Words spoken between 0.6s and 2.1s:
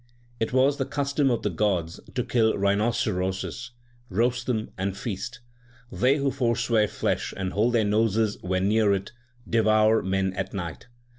the custom of the gods